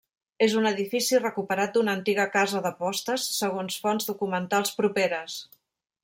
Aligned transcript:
És 0.43 0.53
un 0.59 0.67
edifici 0.67 1.17
recuperat 1.23 1.75
d'una 1.75 1.93
antiga 1.97 2.25
casa 2.35 2.61
de 2.67 2.71
postes, 2.79 3.25
segons 3.41 3.77
fons 3.83 4.09
documentals 4.13 4.73
properes. 4.79 5.37